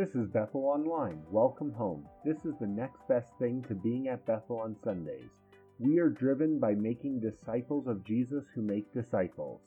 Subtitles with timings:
[0.00, 1.22] This is Bethel Online.
[1.30, 2.08] Welcome home.
[2.24, 5.28] This is the next best thing to being at Bethel on Sundays.
[5.78, 9.60] We are driven by making disciples of Jesus who make disciples.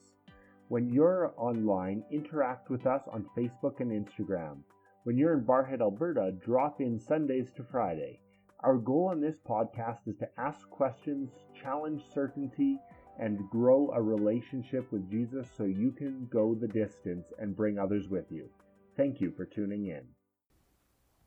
[0.69, 4.63] When you're online, interact with us on Facebook and Instagram.
[5.03, 8.19] When you're in Barrhead, Alberta, drop in Sundays to Friday.
[8.61, 11.29] Our goal on this podcast is to ask questions,
[11.61, 12.79] challenge certainty,
[13.19, 18.09] and grow a relationship with Jesus so you can go the distance and bring others
[18.09, 18.49] with you.
[18.97, 20.12] Thank you for tuning in.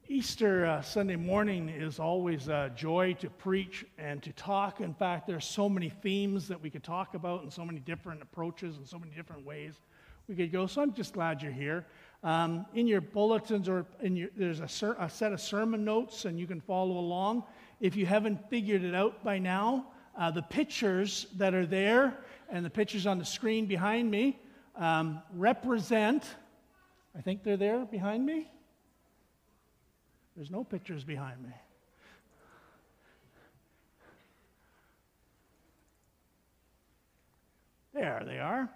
[0.09, 4.81] Easter uh, Sunday morning is always a joy to preach and to talk.
[4.81, 8.22] In fact, there's so many themes that we could talk about and so many different
[8.22, 9.75] approaches and so many different ways
[10.29, 10.68] we could go.
[10.68, 11.86] So I'm just glad you're here.
[12.22, 16.25] Um, in your bulletins or in your, there's a, ser- a, set of sermon notes
[16.25, 17.43] and you can follow along.
[17.81, 19.86] If you haven't figured it out by now,
[20.17, 22.17] uh, the pictures that are there
[22.48, 24.39] and the pictures on the screen behind me
[24.76, 26.25] um, represent,
[27.18, 28.48] I think they're there behind me.
[30.36, 31.49] There's no pictures behind me.
[37.95, 38.69] There they are.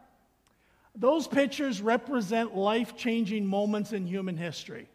[0.97, 4.89] Those pictures represent life changing moments in human history.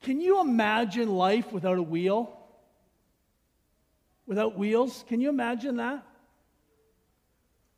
[0.00, 2.38] Can you imagine life without a wheel?
[4.26, 5.04] Without wheels?
[5.08, 6.02] Can you imagine that?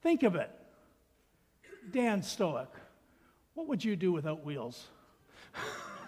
[0.03, 0.50] Think of it.
[1.91, 2.69] Dan Stoic,
[3.55, 4.86] what would you do without wheels?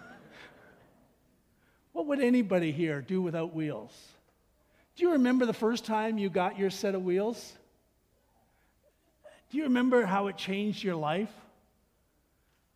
[1.95, 3.89] what would anybody here do without wheels?
[4.97, 7.53] Do you remember the first time you got your set of wheels?
[9.49, 11.31] Do you remember how it changed your life?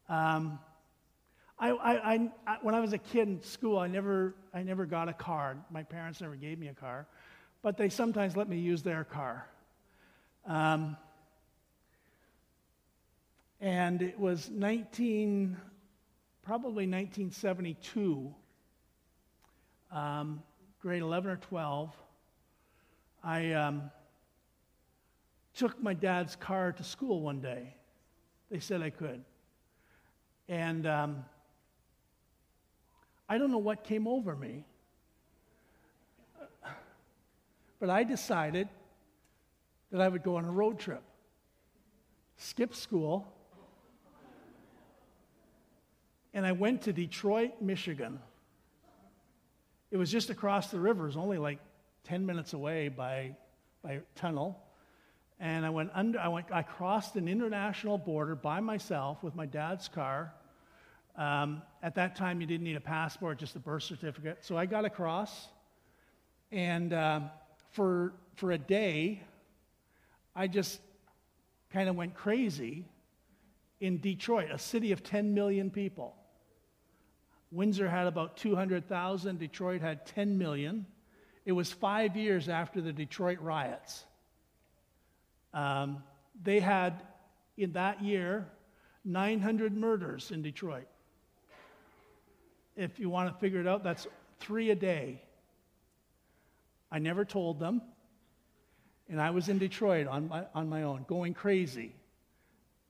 [0.07, 0.57] Um,
[1.59, 5.09] I, I, I, when I was a kid in school, I never, I never got
[5.09, 5.57] a car.
[5.69, 7.05] My parents never gave me a car,
[7.61, 9.45] but they sometimes let me use their car.
[10.45, 10.95] Um,
[13.59, 15.57] and it was 19,
[16.41, 18.33] probably 1972,
[19.91, 20.43] um,
[20.81, 21.91] grade 11 or 12.
[23.23, 23.91] I um,
[25.53, 27.73] took my dad's car to school one day.
[28.49, 29.23] They said I could.
[30.47, 31.25] And um,
[33.27, 34.65] I don't know what came over me.
[37.79, 38.67] But I decided
[39.91, 41.01] that I would go on a road trip,
[42.37, 43.27] skip school,
[46.33, 48.19] and I went to Detroit, Michigan.
[49.91, 51.59] It was just across the river, it was only like
[52.03, 53.35] 10 minutes away by,
[53.83, 54.59] by tunnel
[55.39, 59.45] and I went under, I went, I crossed an international border by myself with my
[59.45, 60.33] dad's car.
[61.15, 64.39] Um, at that time, you didn't need a passport, just a birth certificate.
[64.41, 65.47] So I got across,
[66.51, 67.21] and uh,
[67.71, 69.21] for for a day,
[70.35, 70.81] I just
[71.71, 72.85] kind of went crazy
[73.79, 76.15] in Detroit, a city of 10 million people.
[77.51, 79.39] Windsor had about 200,000.
[79.39, 80.85] Detroit had 10 million.
[81.45, 84.05] It was five years after the Detroit riots.
[85.53, 86.03] Um,
[86.43, 87.01] they had,
[87.57, 88.47] in that year,
[89.03, 90.87] 900 murders in Detroit.
[92.75, 94.07] If you want to figure it out, that's
[94.39, 95.21] three a day.
[96.91, 97.81] I never told them.
[99.09, 101.95] And I was in Detroit on my, on my own, going crazy.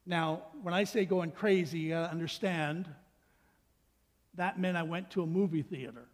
[0.05, 2.89] Now, when I say going crazy, you got to understand
[4.39, 6.05] that meant I went to a movie theater.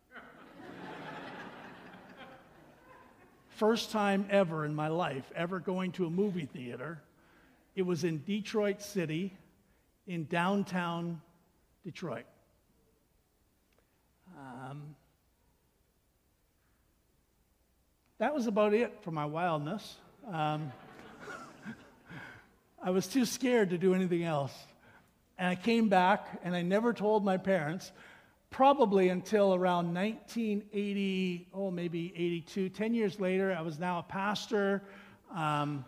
[3.50, 7.03] First time ever in my life, ever going to a movie theater.
[7.75, 9.38] It was in Detroit City,
[10.08, 11.22] in downtown
[11.84, 12.25] Detroit.
[14.35, 14.96] Um,
[18.18, 19.97] that was about it for my wildness.
[20.28, 20.72] Um,
[22.81, 24.53] I was too scared to do anything else.
[25.38, 27.91] And I came back, and I never told my parents
[28.56, 32.70] probably until around 1980, oh, maybe 82.
[32.70, 34.82] 10 years later, I was now a pastor.
[35.36, 35.84] Um,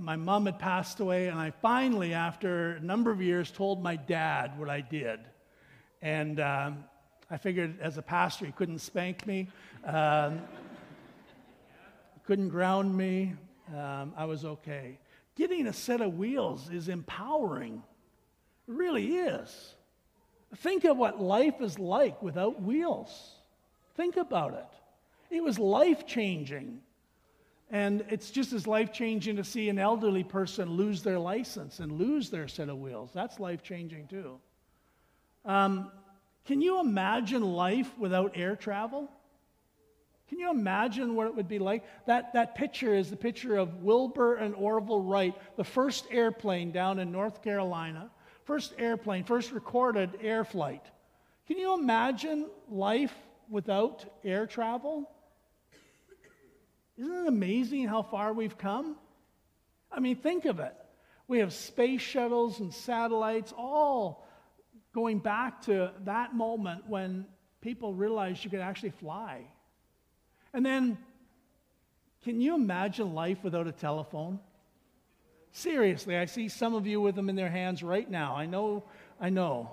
[0.00, 3.94] my mom had passed away, and I finally, after a number of years, told my
[3.94, 5.20] dad what I did.
[6.02, 6.82] And um,
[7.30, 9.46] I figured as a pastor, he couldn't spank me,
[9.84, 10.40] um,
[12.26, 13.34] couldn't ground me.
[13.72, 14.98] Um, I was okay.
[15.36, 17.84] Getting a set of wheels is empowering.
[18.66, 19.76] It really is.
[20.56, 23.34] Think of what life is like without wheels.
[23.96, 25.34] Think about it.
[25.34, 26.80] It was life changing.
[27.70, 31.92] And it's just as life changing to see an elderly person lose their license and
[31.92, 33.10] lose their set of wheels.
[33.12, 34.38] That's life changing too.
[35.44, 35.90] Um,
[36.46, 39.10] can you imagine life without air travel?
[40.30, 41.84] Can you imagine what it would be like?
[42.06, 46.98] That, that picture is the picture of Wilbur and Orville Wright, the first airplane down
[46.98, 48.10] in North Carolina
[48.48, 50.82] First airplane, first recorded air flight
[51.46, 53.12] Can you imagine life
[53.50, 55.06] without air travel?
[56.96, 58.96] Isn't it amazing how far we've come?
[59.92, 60.74] I mean, think of it.
[61.28, 64.26] We have space shuttles and satellites, all
[64.94, 67.26] going back to that moment when
[67.60, 69.42] people realized you could actually fly.
[70.54, 70.96] And then,
[72.24, 74.40] can you imagine life without a telephone?
[75.52, 78.36] Seriously, I see some of you with them in their hands right now.
[78.36, 78.84] I know,
[79.20, 79.70] I know.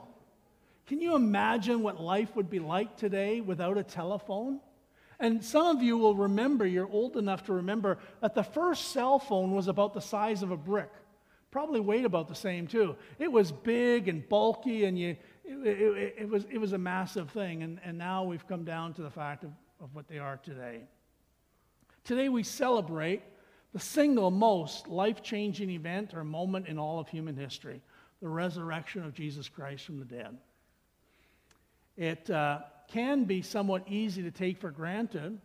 [0.87, 4.59] Can you imagine what life would be like today without a telephone?
[5.19, 9.17] And some of you will remember, you're old enough to remember, that the first cell
[9.17, 10.91] phone was about the size of a brick.
[11.51, 12.95] Probably weighed about the same, too.
[13.17, 17.29] It was big and bulky, and you, it, it, it was, it was a massive
[17.31, 17.63] thing.
[17.63, 19.51] And, and now we've come down to the fact of,
[19.81, 20.81] of what they are today.
[22.03, 23.23] Today we celebrate
[23.75, 27.81] the single most life changing event or moment in all of human history
[28.21, 30.37] the resurrection of Jesus Christ from the dead.
[31.97, 35.37] It uh, can be somewhat easy to take for granted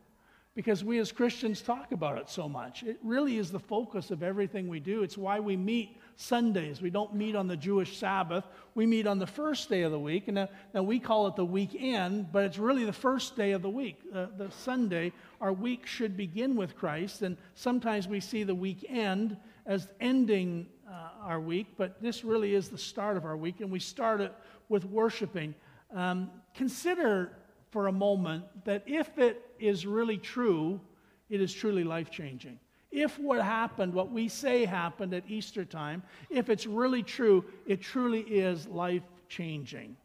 [0.55, 2.83] because we as Christians talk about it so much.
[2.83, 5.05] It really is the focus of everything we do.
[5.05, 6.83] It's why we meet Sundays.
[6.83, 8.45] We don't meet on the Jewish Sabbath,
[8.75, 10.25] we meet on the first day of the week.
[10.27, 13.63] And now, now we call it the weekend, but it's really the first day of
[13.63, 14.01] the week.
[14.13, 17.23] Uh, the Sunday, our week should begin with Christ.
[17.23, 19.37] And sometimes we see the weekend
[19.67, 23.61] as ending uh, our week, but this really is the start of our week.
[23.61, 24.35] And we start it
[24.69, 25.55] with worshiping.
[25.95, 27.37] Um, consider
[27.71, 30.81] for a moment that if it is really true,
[31.29, 32.59] it is truly life changing.
[32.91, 37.81] If what happened, what we say happened at Easter time, if it's really true, it
[37.81, 39.97] truly is life changing.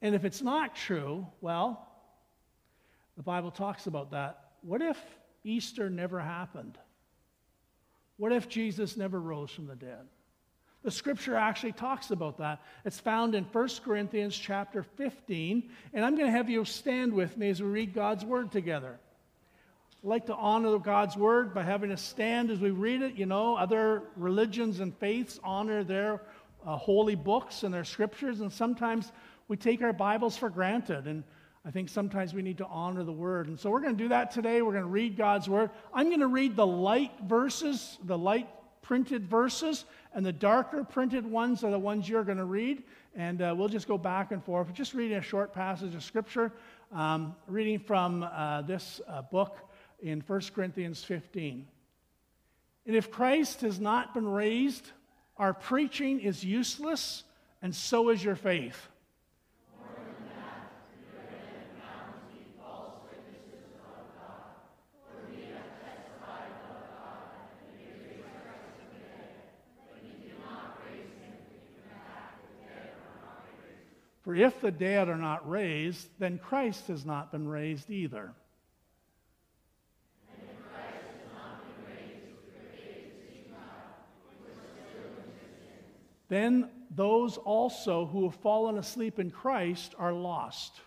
[0.00, 1.88] And if it's not true, well,
[3.16, 4.50] the Bible talks about that.
[4.62, 4.98] What if
[5.42, 6.78] Easter never happened?
[8.16, 10.06] What if Jesus never rose from the dead?
[10.84, 12.60] The scripture actually talks about that.
[12.84, 17.38] It's found in 1 Corinthians chapter 15, and I'm going to have you stand with
[17.38, 18.98] me as we read God's word together.
[20.04, 23.14] I like to honor God's word by having a stand as we read it.
[23.14, 26.20] You know, other religions and faiths honor their
[26.66, 29.10] uh, holy books and their scriptures, and sometimes
[29.48, 31.06] we take our Bibles for granted.
[31.06, 31.24] And
[31.64, 33.48] I think sometimes we need to honor the word.
[33.48, 34.60] And so we're going to do that today.
[34.60, 35.70] We're going to read God's word.
[35.94, 38.48] I'm going to read the light verses, the light
[38.84, 42.84] printed verses, and the darker printed ones are the ones you're going to read.
[43.16, 44.72] And uh, we'll just go back and forth.
[44.72, 46.52] Just reading a short passage of scripture,
[46.92, 49.58] um, reading from uh, this uh, book
[50.00, 51.66] in 1 Corinthians 15.
[52.86, 54.90] And if Christ has not been raised,
[55.38, 57.24] our preaching is useless,
[57.62, 58.88] and so is your faith.
[74.34, 78.32] For if the dead are not raised, then Christ has not been raised either.
[86.28, 90.80] then those also who have fallen asleep in Christ are lost.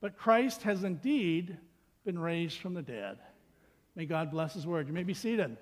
[0.00, 1.58] But Christ has indeed
[2.06, 3.18] been raised from the dead.
[3.94, 4.88] May God bless his word.
[4.88, 5.58] You may be seated.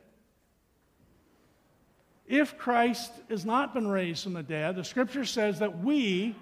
[2.26, 6.34] If Christ has not been raised from the dead, the scripture says that we,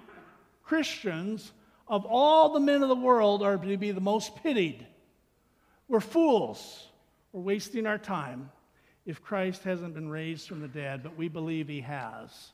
[0.63, 1.51] Christians,
[1.87, 4.85] of all the men of the world, are to be the most pitied.
[5.87, 6.87] We're fools.
[7.31, 8.49] We're wasting our time
[9.05, 12.53] if Christ hasn't been raised from the dead, but we believe he has.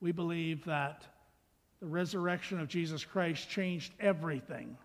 [0.00, 1.04] We believe that
[1.80, 4.76] the resurrection of Jesus Christ changed everything.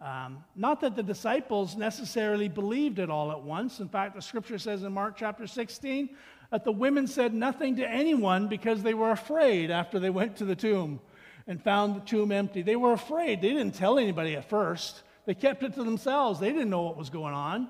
[0.00, 3.80] Um, not that the disciples necessarily believed it all at once.
[3.80, 6.10] In fact, the scripture says in Mark chapter 16
[6.50, 10.44] that the women said nothing to anyone because they were afraid after they went to
[10.44, 11.00] the tomb
[11.46, 12.60] and found the tomb empty.
[12.60, 13.40] They were afraid.
[13.40, 16.38] They didn't tell anybody at first, they kept it to themselves.
[16.38, 17.68] They didn't know what was going on.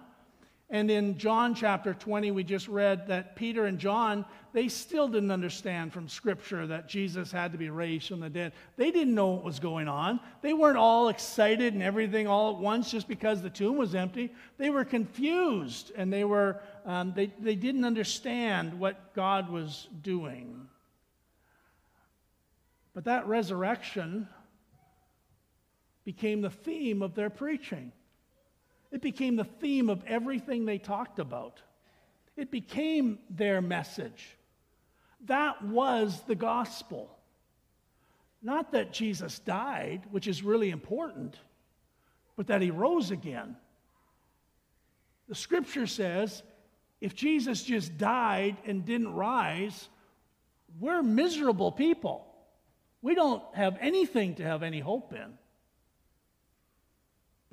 [0.68, 5.30] And in John chapter 20, we just read that Peter and John, they still didn't
[5.30, 8.52] understand from Scripture that Jesus had to be raised from the dead.
[8.76, 10.18] They didn't know what was going on.
[10.42, 14.34] They weren't all excited and everything all at once just because the tomb was empty.
[14.58, 20.66] They were confused and they, were, um, they, they didn't understand what God was doing.
[22.92, 24.26] But that resurrection
[26.04, 27.92] became the theme of their preaching.
[28.90, 31.60] It became the theme of everything they talked about.
[32.36, 34.36] It became their message.
[35.26, 37.10] That was the gospel.
[38.42, 41.36] Not that Jesus died, which is really important,
[42.36, 43.56] but that he rose again.
[45.28, 46.42] The scripture says
[47.00, 49.88] If Jesus just died and didn't rise,
[50.78, 52.26] we're miserable people.
[53.02, 55.38] We don't have anything to have any hope in.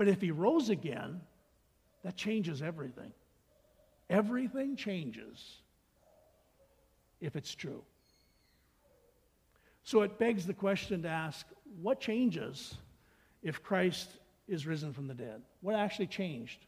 [0.04, 1.22] But if he rose again,
[2.04, 3.14] that changes everything.
[4.10, 5.62] Everything changes
[7.22, 7.82] if it's true.
[9.86, 11.46] So it begs the question to ask
[11.82, 12.76] what changes
[13.44, 14.10] if Christ
[14.50, 15.42] is risen from the dead?
[15.62, 16.66] What actually changed?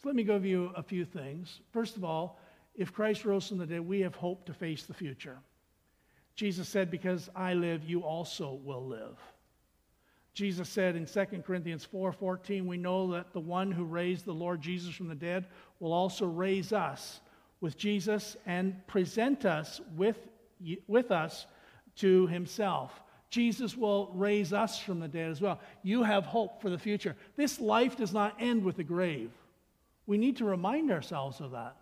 [0.00, 1.62] So let me give you a few things.
[1.72, 2.38] First of all,
[2.76, 5.40] if Christ rose from the dead, we have hope to face the future.
[6.36, 9.18] Jesus said, Because I live, you also will live.
[10.34, 14.60] Jesus said in 2 Corinthians 4:14, we know that the one who raised the Lord
[14.60, 15.46] Jesus from the dead
[15.78, 17.20] will also raise us
[17.60, 20.18] with Jesus and present us with,
[20.86, 21.46] with us
[21.96, 23.02] to himself.
[23.30, 25.58] Jesus will raise us from the dead as well.
[25.82, 27.16] You have hope for the future.
[27.36, 29.30] This life does not end with the grave.
[30.06, 31.76] We need to remind ourselves of that.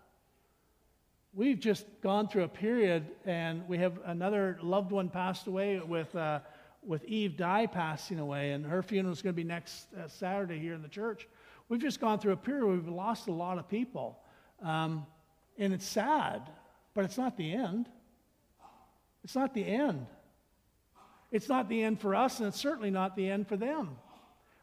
[1.33, 6.13] We've just gone through a period, and we have another loved one passed away with,
[6.15, 6.39] uh,
[6.83, 10.59] with Eve Dye passing away, and her funeral is going to be next uh, Saturday
[10.59, 11.27] here in the church.
[11.69, 14.19] We've just gone through a period where we've lost a lot of people.
[14.61, 15.05] Um,
[15.57, 16.41] and it's sad,
[16.93, 17.87] but it's not the end.
[19.23, 20.07] It's not the end.
[21.31, 23.91] It's not the end for us, and it's certainly not the end for them.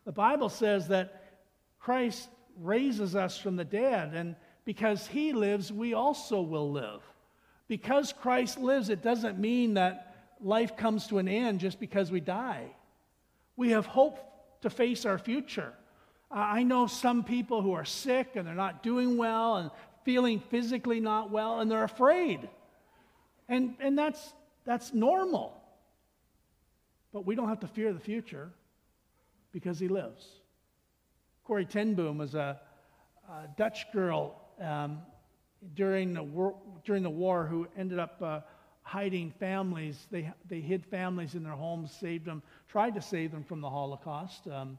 [0.05, 1.23] The Bible says that
[1.79, 2.29] Christ
[2.61, 7.01] raises us from the dead, and because he lives, we also will live.
[7.69, 10.08] Because Christ lives, it doesn't mean that
[10.40, 12.66] life comes to an end just because we die.
[13.57, 14.18] We have hope
[14.62, 15.73] to face our future.
[16.30, 19.71] I know some people who are sick and they're not doing well and
[20.04, 22.49] feeling physically not well and they're afraid.
[23.49, 25.54] And, and that's, that's normal.
[27.12, 28.50] But we don't have to fear the future
[29.52, 30.26] because he lives.
[31.45, 32.61] Corrie ten Boom was a,
[33.28, 34.99] a Dutch girl um,
[35.75, 38.40] during, the war, during the war who ended up uh,
[38.88, 40.07] hiding families.
[40.11, 43.68] They, they hid families in their homes, saved them, tried to save them from the
[43.68, 44.49] Holocaust.
[44.49, 44.78] Um,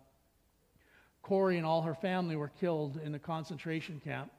[1.22, 4.32] Corrie and all her family were killed in the concentration camp.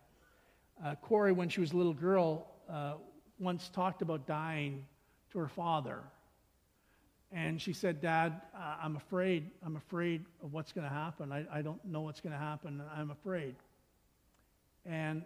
[0.85, 2.95] Uh, Corrie, when she was a little girl, uh,
[3.39, 4.85] once talked about dying
[5.31, 6.01] to her father.
[7.31, 8.41] And she said, Dad,
[8.83, 9.53] I'm afraid.
[9.65, 11.31] I'm afraid of what's going to happen.
[11.31, 12.83] I, I don't know what's going to happen.
[12.93, 13.55] I'm afraid.
[14.85, 15.23] And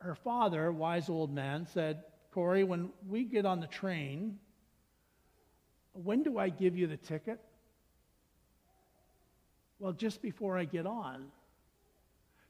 [0.00, 2.02] her father, wise old man, said,
[2.36, 4.38] Corrie, when we get on the train,
[5.94, 7.40] when do I give you the ticket?
[9.78, 11.28] Well, just before I get on.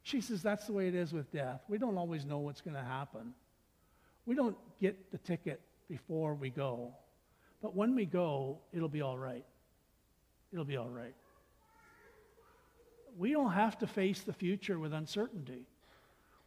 [0.03, 1.61] She says, That's the way it is with death.
[1.69, 3.33] We don't always know what's going to happen.
[4.27, 6.93] We don't get the ticket before we go.
[7.63, 9.45] But when we go, it'll be all right.
[10.53, 11.15] It'll be all right.
[13.17, 15.63] We don't have to face the future with uncertainty.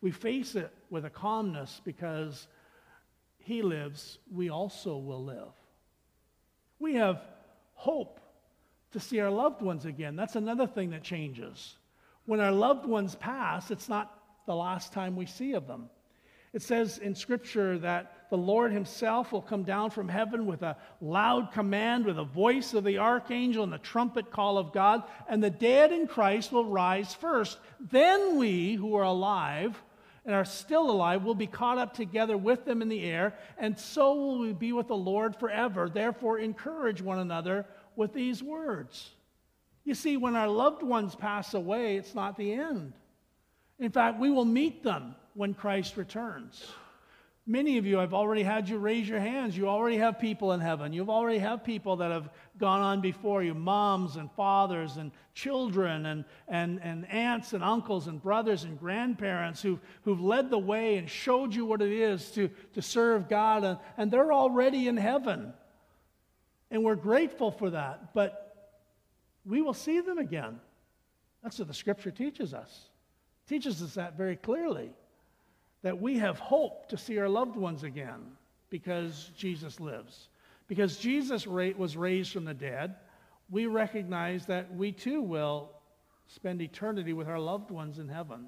[0.02, 2.50] We face it with a calmness because
[3.50, 5.52] He lives, we also will live.
[6.78, 7.20] We have
[7.74, 8.20] hope
[8.92, 10.16] to see our loved ones again.
[10.16, 11.76] That's another thing that changes.
[12.28, 14.16] When our loved ones pass, it's not
[14.46, 15.90] the last time we see of them.
[16.54, 20.78] It says in Scripture that the Lord Himself will come down from heaven with a
[21.02, 25.44] loud command, with a voice of the archangel and the trumpet call of God, and
[25.44, 27.58] the dead in Christ will rise first.
[27.80, 29.82] Then we who are alive
[30.26, 33.78] and are still alive will be caught up together with them in the air, and
[33.78, 35.90] so will we be with the Lord forever.
[35.90, 39.12] Therefore, encourage one another with these words.
[39.84, 42.94] You see, when our loved ones pass away, it's not the end.
[43.80, 46.68] In fact, we will meet them when Christ returns.
[47.50, 49.58] Many of you, I've already had you raise your hands.
[49.58, 50.94] You already have people in heaven.
[50.94, 52.30] You've already have people that have
[52.60, 58.06] gone on before you moms and fathers and children and, and, and aunts and uncles
[58.06, 62.30] and brothers and grandparents who, who've led the way and showed you what it is
[62.34, 63.64] to, to serve God.
[63.64, 65.52] And, and they're already in heaven.
[66.70, 68.14] And we're grateful for that.
[68.14, 68.78] But
[69.44, 70.60] we will see them again.
[71.42, 72.90] That's what the scripture teaches us.
[73.48, 74.92] It teaches us that very clearly
[75.82, 78.32] that we have hope to see our loved ones again
[78.70, 80.28] because Jesus lives.
[80.68, 82.96] Because Jesus was raised from the dead,
[83.50, 85.72] we recognize that we too will
[86.28, 88.48] spend eternity with our loved ones in heaven.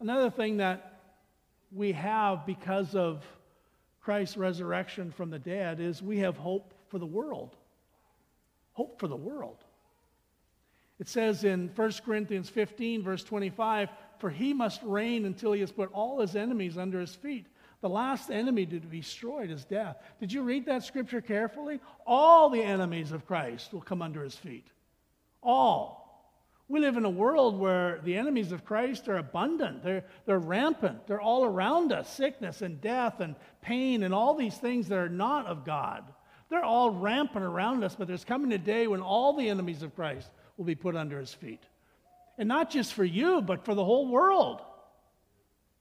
[0.00, 1.00] Another thing that
[1.72, 3.24] we have because of
[4.02, 7.56] Christ's resurrection from the dead is we have hope for the world.
[8.72, 9.64] Hope for the world.
[10.98, 13.88] It says in 1 Corinthians 15, verse 25,
[14.20, 17.46] for he must reign until he has put all his enemies under his feet.
[17.80, 19.96] The last enemy to be destroyed is death.
[20.20, 21.80] Did you read that scripture carefully?
[22.06, 24.66] All the enemies of Christ will come under his feet.
[25.42, 25.98] All.
[26.68, 29.82] We live in a world where the enemies of Christ are abundant.
[29.82, 31.06] They're, they're rampant.
[31.06, 35.08] They're all around us sickness and death and pain and all these things that are
[35.08, 36.04] not of God.
[36.50, 39.96] They're all rampant around us, but there's coming a day when all the enemies of
[39.96, 41.64] Christ will be put under his feet.
[42.40, 44.62] And not just for you, but for the whole world.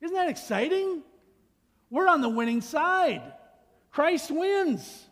[0.02, 1.04] Isn't that exciting?
[1.90, 3.22] We're on the winning side.
[3.92, 5.08] Christ wins.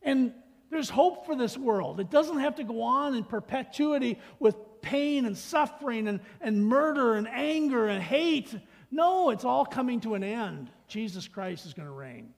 [0.00, 0.32] And
[0.70, 1.98] there's hope for this world.
[1.98, 7.14] It doesn't have to go on in perpetuity with pain and suffering and, and murder
[7.14, 8.56] and anger and hate.
[8.92, 10.70] No, it's all coming to an end.
[10.86, 12.32] Jesus Christ is going to reign.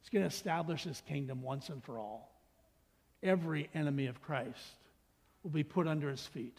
[0.00, 2.32] He's going to establish his kingdom once and for all.
[3.24, 4.76] Every enemy of Christ
[5.42, 6.58] will be put under his feet,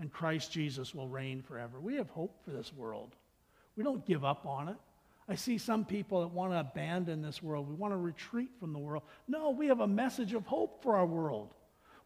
[0.00, 1.78] and Christ Jesus will reign forever.
[1.78, 3.14] We have hope for this world.
[3.76, 4.76] We don't give up on it.
[5.28, 7.68] I see some people that want to abandon this world.
[7.68, 9.04] We want to retreat from the world.
[9.28, 11.54] No, we have a message of hope for our world.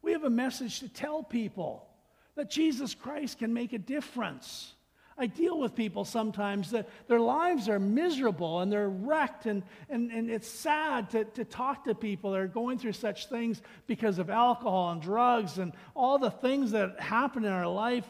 [0.03, 1.87] We have a message to tell people
[2.35, 4.74] that Jesus Christ can make a difference.
[5.17, 10.11] I deal with people sometimes that their lives are miserable and they're wrecked, and, and,
[10.11, 14.19] and it's sad to, to talk to people that are going through such things because
[14.19, 18.07] of alcohol and drugs and all the things that happen in our life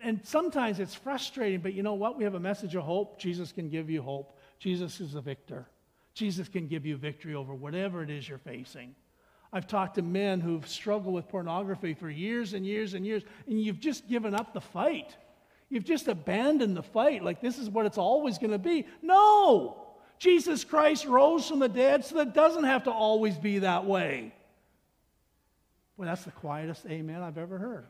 [0.00, 2.16] and sometimes it's frustrating, but you know what?
[2.16, 3.18] We have a message of hope.
[3.18, 4.38] Jesus can give you hope.
[4.58, 5.66] Jesus is the victor.
[6.14, 8.94] Jesus can give you victory over whatever it is you're facing.
[9.52, 13.60] I've talked to men who've struggled with pornography for years and years and years, and
[13.60, 15.16] you've just given up the fight.
[15.70, 18.86] You've just abandoned the fight, like this is what it's always going to be.
[19.02, 19.84] No!
[20.18, 24.34] Jesus Christ rose from the dead, so that doesn't have to always be that way.
[25.96, 27.86] Well, that's the quietest amen I've ever heard.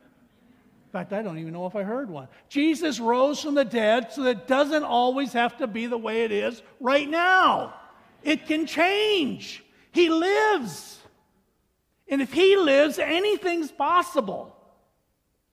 [0.88, 2.28] In fact, I don't even know if I heard one.
[2.48, 6.32] Jesus rose from the dead, so that doesn't always have to be the way it
[6.32, 7.74] is right now.
[8.22, 9.62] It can change.
[9.92, 10.98] He lives.
[12.08, 14.56] And if He lives, anything's possible.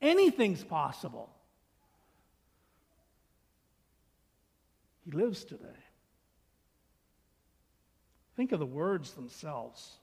[0.01, 1.29] Anything's possible.
[5.05, 5.65] He lives today.
[8.35, 9.97] Think of the words themselves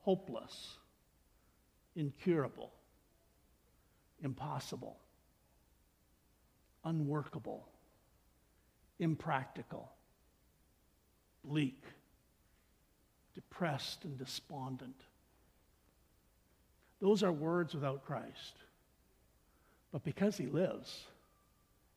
[0.00, 0.78] hopeless,
[1.94, 2.72] incurable
[4.22, 4.96] impossible,
[6.84, 7.66] unworkable,
[8.98, 9.90] impractical,
[11.44, 11.82] bleak,
[13.34, 14.96] depressed, and despondent.
[17.00, 18.56] Those are words without Christ.
[19.90, 21.04] But because he lives,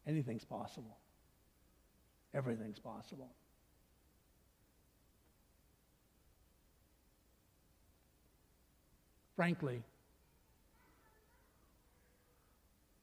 [0.08, 0.98] anything's possible.
[2.36, 3.30] Everything's possible.
[9.38, 9.82] Frankly,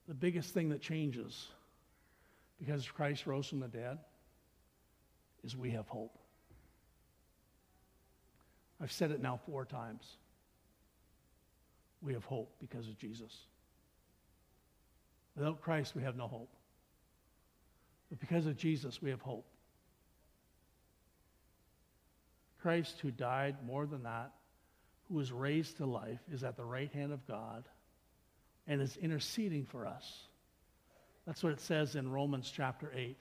[0.07, 1.49] the biggest thing that changes
[2.59, 3.99] because Christ rose from the dead
[5.43, 6.19] is we have hope.
[8.81, 10.05] I've said it now four times.
[12.03, 13.33] We have hope because of Jesus.
[15.37, 16.51] Without Christ, we have no hope.
[18.13, 19.47] But because of Jesus, we have hope.
[22.61, 24.33] Christ, who died more than that,
[25.09, 27.65] who was raised to life, is at the right hand of God
[28.67, 30.25] and is interceding for us.
[31.27, 33.17] That's what it says in Romans chapter 8.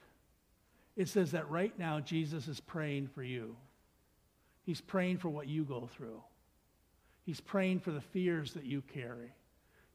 [0.98, 3.56] It says that right now Jesus is praying for you.
[4.66, 6.22] He's praying for what you go through.
[7.24, 9.32] He's praying for the fears that you carry.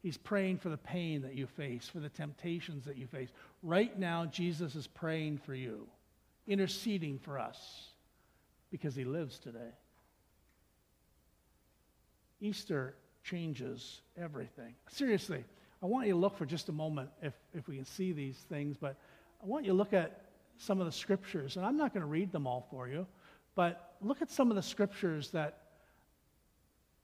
[0.03, 3.31] He's praying for the pain that you face, for the temptations that you face.
[3.63, 5.87] Right now, Jesus is praying for you,
[6.47, 7.89] interceding for us,
[8.71, 9.73] because he lives today.
[12.41, 14.75] Easter changes everything.
[14.89, 15.45] Seriously,
[15.83, 18.37] I want you to look for just a moment if, if we can see these
[18.49, 18.97] things, but
[19.43, 20.21] I want you to look at
[20.59, 23.07] some of the scriptures, and I'm not going to read them all for you,
[23.55, 25.59] but look at some of the scriptures that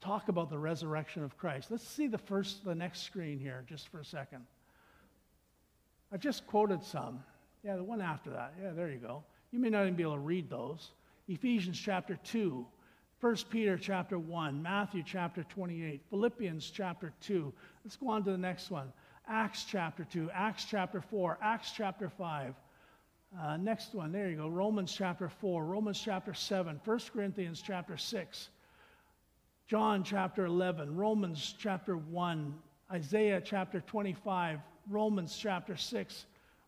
[0.03, 1.71] talk about the resurrection of Christ.
[1.71, 4.45] Let's see the first, the next screen here, just for a second.
[6.11, 7.23] I just quoted some.
[7.63, 8.53] Yeah, the one after that.
[8.61, 9.23] Yeah, there you go.
[9.51, 10.91] You may not even be able to read those.
[11.29, 12.65] Ephesians chapter 2,
[13.21, 17.53] 1 Peter chapter 1, Matthew chapter 28, Philippians chapter 2.
[17.85, 18.91] Let's go on to the next one.
[19.29, 22.53] Acts chapter 2, Acts chapter 4, Acts chapter 5.
[23.41, 24.49] Uh, next one, there you go.
[24.49, 28.49] Romans chapter 4, Romans chapter 7, 1 Corinthians chapter 6,
[29.73, 32.53] John chapter 11, Romans chapter 1,
[32.91, 36.25] Isaiah chapter 25, Romans chapter 6,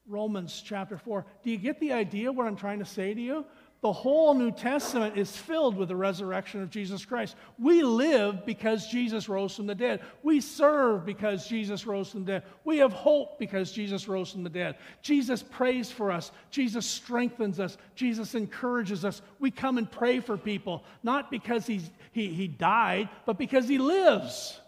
[0.08, 1.24] Romans chapter 4.
[1.44, 3.46] Do you get the idea what I'm trying to say to you?
[3.86, 7.36] The whole New Testament is filled with the resurrection of Jesus Christ.
[7.60, 10.02] We live because Jesus rose from the dead.
[10.24, 12.44] We serve because Jesus rose from the dead.
[12.64, 14.78] We have hope because Jesus rose from the dead.
[15.04, 16.32] Jesus prays for us.
[16.50, 17.78] Jesus strengthens us.
[17.94, 19.22] Jesus encourages us.
[19.38, 24.60] We come and pray for people, not because he, he died, but because he lives.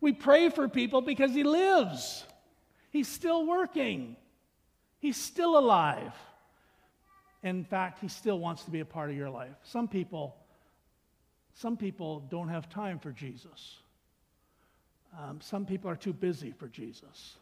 [0.00, 2.24] We pray for people because He lives.
[2.90, 4.14] He's still working.
[5.00, 6.14] He's still alive.
[7.42, 9.54] In fact, He still wants to be a part of your life.
[9.62, 10.36] Some people,
[11.54, 13.76] some people don't have time for Jesus.
[15.18, 17.36] Um, some people are too busy for Jesus.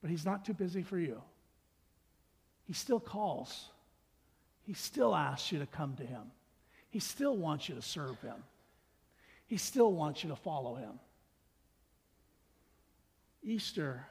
[0.00, 1.20] But He's not too busy for you.
[2.64, 3.68] He still calls.
[4.62, 6.30] He still asks you to come to Him.
[6.90, 8.36] He still wants you to serve Him.
[9.46, 10.98] He still wants you to follow Him.
[13.42, 14.06] Easter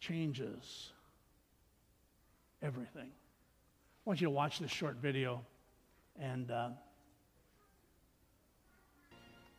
[0.00, 0.90] changes
[2.62, 3.10] everything.
[4.08, 5.42] I want you to watch this short video.
[6.18, 6.70] And uh,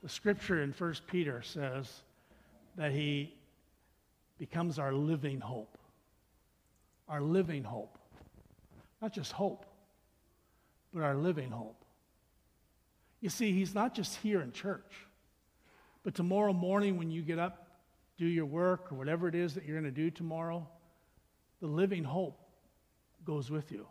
[0.02, 2.02] the scripture in 1 Peter says
[2.76, 3.36] that he
[4.40, 5.78] becomes our living hope.
[7.08, 8.00] Our living hope.
[9.04, 9.68] Not just hope,
[10.96, 11.86] but our living hope.
[13.22, 15.06] You see, he's not just here in church,
[16.02, 17.68] but tomorrow morning when you get up,
[18.18, 20.68] do your work, or whatever it is that you're going to do tomorrow,
[21.62, 22.40] the living hope
[23.24, 23.86] goes with you.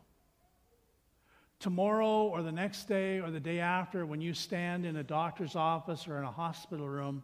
[1.60, 5.56] Tomorrow or the next day or the day after, when you stand in a doctor's
[5.56, 7.22] office or in a hospital room,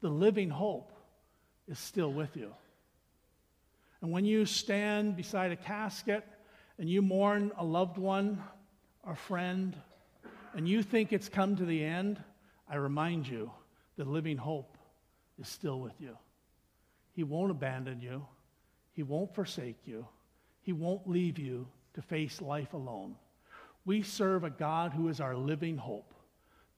[0.00, 0.92] the living hope
[1.68, 2.52] is still with you.
[4.00, 6.24] And when you stand beside a casket
[6.78, 8.42] and you mourn a loved one
[9.06, 9.76] a friend,
[10.54, 12.22] and you think it's come to the end,
[12.68, 13.50] I remind you
[13.96, 14.78] the living hope
[15.38, 16.16] is still with you.
[17.12, 18.26] He won't abandon you,
[18.92, 20.06] He won't forsake you,
[20.62, 23.16] He won't leave you to face life alone.
[23.84, 26.14] We serve a God who is our living hope,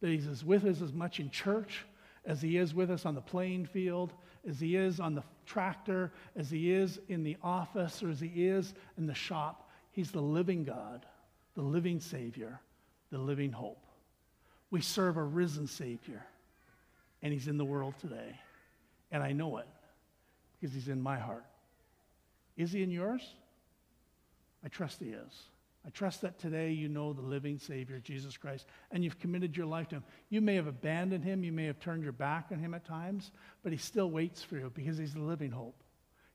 [0.01, 1.85] that He's with us as much in church
[2.27, 4.13] as He is with us on the playing field,
[4.49, 8.49] as He is on the tractor, as He is in the office, or as He
[8.49, 9.71] is in the shop.
[9.93, 11.07] He's the living God,
[11.55, 12.61] the living Savior,
[13.11, 13.83] the living hope.
[14.71, 16.27] We serve a risen Savior,
[17.23, 18.39] and He's in the world today.
[19.13, 19.69] And I know it
[20.61, 21.45] because He's in my heart.
[22.57, 23.23] Is He in yours?
[24.65, 25.43] I trust He is.
[25.87, 29.67] I trust that today you know the living Savior, Jesus Christ, and you've committed your
[29.67, 30.05] life to Him.
[30.31, 33.31] You may have abandoned Him, you may have turned your back on Him at times,
[33.63, 35.81] but He still waits for you because He's the living hope.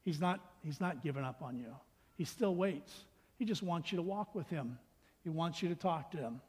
[0.04, 1.76] He's not, he's not given up on you,
[2.18, 3.04] He still waits.
[3.38, 4.80] He just wants you to walk with Him,
[5.24, 6.42] He wants you to talk to Him.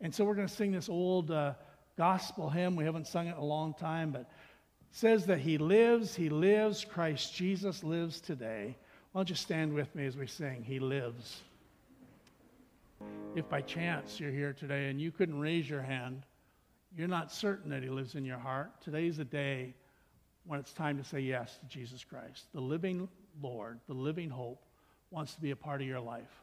[0.00, 1.54] And so we're going to sing this old uh,
[1.96, 2.74] gospel hymn.
[2.74, 4.28] We haven't sung it in a long time, but
[4.90, 8.76] says that He lives, He lives, Christ Jesus lives today.
[9.12, 11.42] Why don't you stand with me as we sing, He lives.
[13.34, 16.24] If by chance you're here today and you couldn't raise your hand,
[16.94, 19.74] you're not certain that He lives in your heart, today's a day
[20.44, 22.48] when it's time to say yes to Jesus Christ.
[22.52, 23.08] The living
[23.40, 24.64] Lord, the living hope,
[25.10, 26.42] wants to be a part of your life.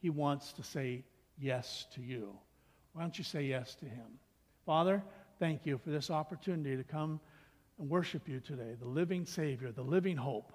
[0.00, 1.04] He wants to say
[1.38, 2.36] yes to you.
[2.92, 4.06] Why don't you say yes to Him?
[4.64, 5.02] Father,
[5.38, 7.20] thank you for this opportunity to come
[7.78, 10.52] and worship you today, the living Savior, the living hope.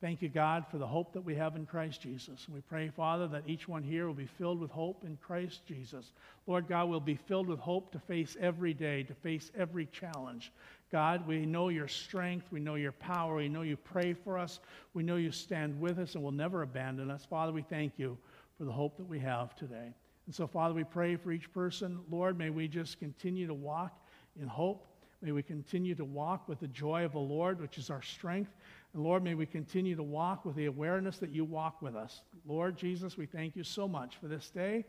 [0.00, 2.44] Thank you, God, for the hope that we have in Christ Jesus.
[2.46, 5.66] And we pray, Father, that each one here will be filled with hope in Christ
[5.66, 6.12] Jesus.
[6.46, 10.52] Lord God, we'll be filled with hope to face every day, to face every challenge.
[10.92, 12.46] God, we know your strength.
[12.52, 13.34] We know your power.
[13.34, 14.60] We know you pray for us.
[14.94, 17.24] We know you stand with us and will never abandon us.
[17.24, 18.16] Father, we thank you
[18.56, 19.92] for the hope that we have today.
[20.26, 21.98] And so, Father, we pray for each person.
[22.08, 23.98] Lord, may we just continue to walk
[24.40, 24.86] in hope.
[25.20, 28.52] May we continue to walk with the joy of the Lord, which is our strength.
[28.94, 32.22] And Lord, may we continue to walk with the awareness that you walk with us.
[32.46, 34.84] Lord Jesus, we thank you so much for this day.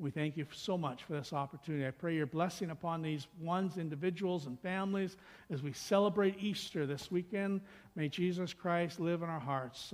[0.00, 1.84] We thank you so much for this opportunity.
[1.84, 5.16] I pray your blessing upon these ones, individuals, and families
[5.50, 7.62] as we celebrate Easter this weekend.
[7.96, 9.92] May Jesus Christ live in our hearts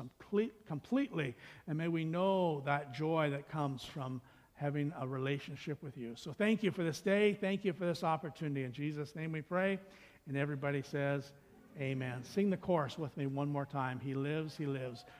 [0.66, 1.34] completely,
[1.66, 4.20] and may we know that joy that comes from
[4.52, 6.12] having a relationship with you.
[6.16, 7.32] So thank you for this day.
[7.32, 8.64] Thank you for this opportunity.
[8.64, 9.78] In Jesus' name we pray.
[10.28, 11.32] And everybody says,
[11.80, 12.22] Amen.
[12.22, 13.98] Sing the chorus with me one more time.
[14.00, 15.04] He lives, He lives.